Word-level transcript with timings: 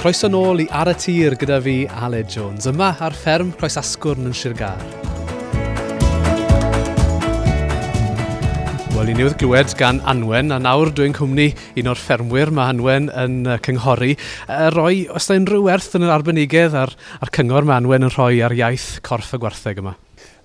Croeso 0.00 0.30
nôl 0.32 0.62
i 0.62 0.64
Ar 0.72 0.88
y 0.88 0.94
Tir 0.96 1.34
gyda 1.36 1.58
fi, 1.60 1.82
Aled 1.84 2.30
Jones, 2.32 2.64
yma 2.70 2.94
ar 3.04 3.12
fferm 3.12 3.50
Croes 3.52 3.74
Asgwrn 3.76 4.30
yn 4.30 4.32
Sirgar. 4.32 4.80
Wel, 8.94 9.12
i 9.12 9.18
newydd 9.18 9.36
glywed 9.42 9.74
gan 9.76 10.00
Anwen, 10.08 10.56
a 10.56 10.58
nawr 10.64 10.88
dwi'n 10.96 11.12
cwmni 11.18 11.50
un 11.82 11.92
o'r 11.92 12.00
ffermwyr 12.00 12.48
mae 12.48 12.72
Anwen 12.72 13.12
yn 13.12 13.36
uh, 13.44 13.60
cynghori. 13.60 14.16
Uh, 14.48 14.70
roi, 14.72 15.04
os 15.12 15.28
da 15.28 15.36
unrhyw 15.36 15.68
werth 15.68 15.92
yn 16.00 16.08
yr 16.08 16.16
arbenigedd 16.16 16.80
a'r, 16.80 16.96
ar 17.20 17.36
cyngor 17.36 17.68
mae 17.68 17.82
Anwen 17.82 18.08
yn 18.08 18.16
rhoi 18.16 18.40
ar 18.40 18.56
iaith 18.56 19.02
corff 19.04 19.36
y 19.36 19.44
gwartheg 19.44 19.84
yma? 19.84 19.98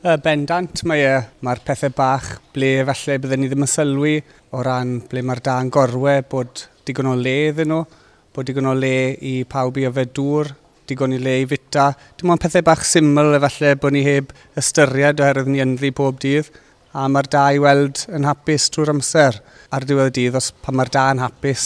Uh, 0.04 0.18
bendant, 0.20 0.84
mae'r 0.84 1.30
mae 1.48 1.64
pethau 1.64 1.96
bach 1.96 2.34
ble 2.52 2.82
falle 2.92 3.22
byddwn 3.24 3.48
ni 3.48 3.56
ddim 3.56 3.64
yn 3.64 3.78
sylwi 3.80 4.18
o 4.52 4.68
ran 4.68 4.98
ble 5.08 5.24
mae'r 5.24 5.48
da'n 5.48 5.72
gorwe 5.72 6.26
bod 6.28 6.68
digon 6.84 7.16
o 7.16 7.22
le 7.24 7.44
iddyn 7.54 7.72
nhw 7.72 7.86
bod 8.36 8.50
digon 8.50 8.68
o 8.68 8.76
le 8.76 9.16
i 9.24 9.34
pawb 9.48 9.78
i 9.80 9.88
yfed 9.88 10.12
dŵr, 10.18 10.52
digon 10.90 11.16
i 11.16 11.20
le 11.22 11.38
i 11.42 11.48
fita. 11.50 11.88
Dim 12.20 12.34
ond 12.34 12.42
pethau 12.44 12.66
bach 12.68 12.84
syml 12.86 13.38
efallai 13.38 13.74
bod 13.80 13.96
ni 13.96 14.04
heb 14.06 14.34
ystyried 14.60 15.24
oherwydd 15.24 15.52
ni 15.54 15.64
ynddi 15.64 15.94
pob 15.96 16.20
dydd 16.24 16.52
a 16.96 17.08
mae'r 17.12 17.28
da 17.32 17.46
i 17.56 17.60
weld 17.64 18.06
yn 18.16 18.28
hapus 18.28 18.70
trwy'r 18.72 18.94
amser 18.94 19.40
ar 19.76 19.88
diwedd 19.88 20.12
y 20.12 20.16
dydd 20.20 20.40
os 20.40 20.52
pan 20.64 20.78
mae'r 20.80 20.92
da 20.94 21.10
yn 21.16 21.24
hapus 21.24 21.66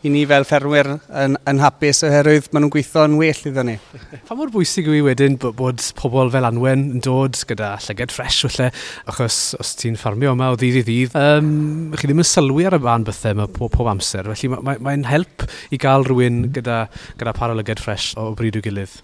i 0.00 0.08
ni 0.08 0.22
fel 0.24 0.46
ffermwyr 0.48 0.88
yn, 0.96 1.34
yn 1.50 1.58
hapus 1.60 1.98
oherwydd 2.08 2.46
maen 2.54 2.64
nhw'n 2.64 2.72
gweithio'n 2.72 3.16
well 3.20 3.42
iddyn 3.50 3.68
ni. 3.68 3.74
Pa 4.28 4.36
mor 4.38 4.48
bwysig 4.54 4.86
yw 4.88 4.96
i 4.96 5.02
wedyn 5.04 5.36
bod, 5.40 5.56
bod 5.58 5.82
pobl 5.98 6.30
fel 6.32 6.48
Anwen 6.48 6.86
yn 6.94 7.02
dod 7.04 7.36
gyda 7.48 7.74
llyged 7.84 8.14
ffres 8.14 8.38
falle, 8.46 8.70
achos 9.12 9.40
os 9.60 9.74
ti'n 9.76 9.98
ffarmio 10.00 10.32
yma 10.32 10.48
o 10.54 10.56
ddydd 10.60 10.78
i 10.80 10.84
ddydd, 10.86 11.18
um, 11.20 11.50
chi 11.92 12.08
ddim 12.08 12.22
yn 12.24 12.30
sylwi 12.30 12.64
ar 12.70 12.78
y 12.78 12.80
ban 12.86 13.04
bythau 13.04 13.36
yma 13.36 13.46
pob, 13.52 13.68
pob 13.74 13.90
amser, 13.92 14.30
felly 14.32 14.50
mae'n 14.54 14.64
mae, 14.70 14.80
mae 14.88 15.02
help 15.10 15.44
i 15.68 15.80
gael 15.80 16.08
rhywun 16.08 16.46
gyda, 16.56 16.80
gyda 17.20 17.36
par 17.36 17.52
o 17.52 17.58
lyged 17.58 17.82
ffres 17.84 18.14
o 18.20 18.30
bryd 18.38 18.56
i'w 18.56 18.64
gilydd. 18.64 18.96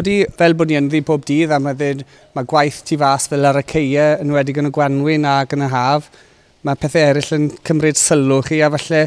Odi, 0.00 0.22
fel 0.38 0.56
bod 0.56 0.72
ni 0.72 0.78
ynddi 0.80 1.02
pob 1.04 1.26
dydd 1.28 1.52
a 1.52 1.58
mae, 1.60 1.76
ddyn, 1.76 2.00
mae 2.32 2.48
gwaith 2.48 2.80
tu 2.88 2.96
fas 3.00 3.28
fel 3.28 3.44
ar 3.44 3.60
y 3.60 3.66
ceia 3.68 4.14
yn 4.22 4.32
wedi 4.32 4.56
yn 4.56 4.70
y 4.70 4.72
gwanwyn 4.72 5.28
ac 5.28 5.52
yn 5.58 5.66
y 5.66 5.70
haf, 5.74 6.08
mae 6.64 6.80
pethau 6.80 7.10
eraill 7.10 7.36
yn 7.36 7.46
cymryd 7.66 8.00
sylw 8.00 8.40
chi 8.46 8.62
a 8.64 8.72
falle 8.72 9.04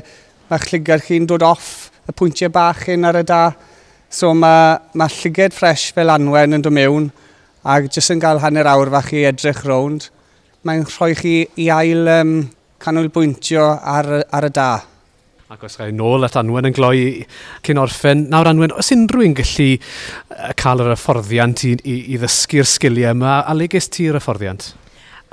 a 0.49 0.59
llygad 0.59 1.03
chi'n 1.05 1.27
dod 1.29 1.45
off 1.45 1.91
y 2.09 2.15
pwyntiau 2.15 2.51
bach 2.53 2.83
hyn 2.89 3.07
ar 3.07 3.21
y 3.21 3.23
da. 3.27 3.43
So 4.13 4.33
mae, 4.37 4.77
mae 4.99 5.13
llygad 5.21 5.55
ffres 5.55 5.89
fel 5.95 6.11
anwen 6.13 6.57
yn 6.57 6.65
dod 6.65 6.75
mewn 6.75 7.11
a 7.63 7.79
jyst 7.85 8.11
yn 8.13 8.21
cael 8.23 8.41
hanner 8.43 8.67
awr 8.69 8.91
fach 8.93 9.13
i 9.15 9.23
edrych 9.29 9.63
rownd. 9.67 10.09
Mae'n 10.67 10.83
rhoi 10.87 11.13
chi 11.19 11.35
i 11.59 11.69
ail 11.73 12.09
um, 12.11 12.33
canolbwyntio 12.83 13.63
ar, 13.79 14.09
ar 14.27 14.49
y 14.49 14.51
da. 14.53 14.71
Ac 15.53 15.63
os 15.67 15.75
gael 15.77 15.93
nôl 15.95 16.25
at 16.25 16.35
Anwen 16.39 16.65
yn 16.69 16.75
gloi 16.75 17.23
cyn 17.65 17.79
orffen, 17.81 18.27
nawr 18.31 18.49
Anwen, 18.49 18.73
os 18.73 18.89
unrhyw 18.95 19.27
un 19.27 19.35
gallu 19.37 19.67
cael 20.59 20.81
yr 20.81 20.93
hyfforddiant 20.95 21.65
i, 21.67 21.75
i, 21.83 21.97
i 22.15 22.21
ddysgu'r 22.21 22.67
sgiliau 22.67 23.13
yma, 23.13 23.41
a 23.45 23.53
le 23.55 23.67
ges 23.71 23.91
ti'r 23.93 24.17
hyfforddiant? 24.17 24.71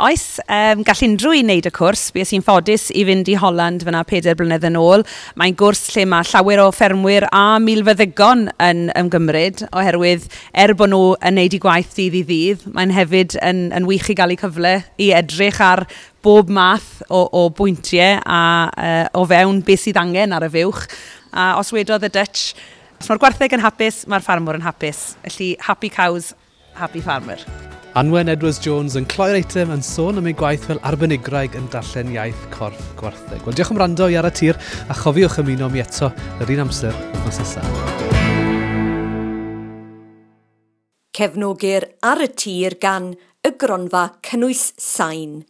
Oes, 0.01 0.39
um, 0.49 0.81
gall 0.81 1.01
unrhyw 1.05 1.35
i 1.37 1.41
wneud 1.43 1.67
y 1.69 1.71
cwrs. 1.77 2.07
Bues 2.15 2.31
i'n 2.33 2.41
ffodus 2.41 2.87
i 2.97 3.03
fynd 3.05 3.29
i 3.29 3.35
Holland 3.37 3.83
fyna 3.85 4.01
4 4.09 4.33
blynedd 4.39 4.65
yn 4.65 4.79
ôl. 4.81 5.05
Mae'n 5.37 5.57
gwrs 5.61 5.91
lle 5.93 6.07
mae 6.09 6.25
llawer 6.31 6.63
o 6.63 6.71
ffermwyr 6.73 7.27
a 7.37 7.59
milfeddygon 7.61 8.47
yn 8.65 8.87
ymgymryd 8.97 9.67
oherwydd 9.69 10.25
er 10.57 10.73
bod 10.79 10.95
nhw 10.95 11.03
yn 11.19 11.37
wneud 11.37 11.57
i 11.59 11.61
gwaith 11.61 11.93
dydd 11.99 12.17
i 12.17 12.23
ddydd, 12.31 12.65
mae'n 12.73 12.95
hefyd 12.97 13.37
yn, 13.45 13.67
yn 13.77 13.89
wych 13.91 14.09
i 14.09 14.17
gael 14.17 14.33
eu 14.33 14.41
cyfle 14.41 14.73
i 14.97 15.11
edrych 15.19 15.61
ar 15.67 15.85
bob 16.25 16.49
math 16.49 17.03
o, 17.11 17.27
o 17.37 17.43
bwyntiau 17.53 18.23
a 18.25 18.43
uh, 18.73 19.07
o 19.21 19.27
fewn 19.29 19.61
beth 19.67 19.85
sydd 19.85 20.01
angen 20.01 20.33
ar 20.33 20.47
y 20.49 20.53
fywch. 20.55 20.87
A 21.37 21.51
os 21.61 21.75
wedodd 21.77 22.09
y 22.09 22.15
Dutch, 22.15 22.55
os 22.97 23.11
mae'r 23.11 23.21
gwartheg 23.21 23.59
yn 23.59 23.67
hapus, 23.67 24.07
mae'r 24.09 24.25
ffarmwr 24.25 24.63
yn 24.63 24.65
hapus. 24.65 25.11
Felly, 25.27 25.59
happy 25.69 25.93
cows, 25.93 26.33
happy 26.81 27.05
farmer. 27.05 27.70
Anwen 27.99 28.29
Edwards-Jones 28.31 28.95
yn 29.01 29.07
cloi'r 29.11 29.35
eitem 29.41 29.73
yn 29.75 29.81
sôn 29.83 30.21
am 30.21 30.29
ei 30.31 30.35
gwaith 30.39 30.63
fel 30.69 30.79
arbenigraig 30.87 31.57
yn 31.59 31.65
darllen 31.73 32.13
iaith 32.15 32.45
corff 32.55 32.93
gwartheg. 33.01 33.43
Wel, 33.43 33.57
diolch 33.59 33.73
am 33.75 33.81
rando 33.83 34.07
i 34.07 34.15
ar 34.15 34.29
y 34.29 34.31
tir 34.39 34.61
a 34.87 34.95
chofiwch 34.95 35.41
ymuno 35.43 35.67
mi 35.75 35.83
eto 35.83 36.13
yr 36.39 36.53
un 36.55 36.63
amser 36.69 36.95
wythnos 36.95 37.41
nesaf. 37.43 37.67
Cefnogir 41.19 41.89
ar 42.07 42.23
y 42.23 42.31
tir 42.31 42.79
gan 42.79 43.11
y 43.43 43.57
gronfa 43.59 44.07
cynnwys 44.23 44.69
sain. 44.79 45.41